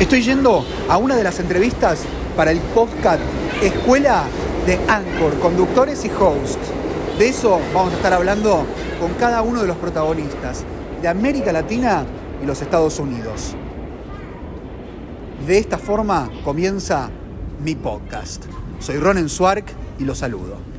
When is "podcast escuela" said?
2.60-4.24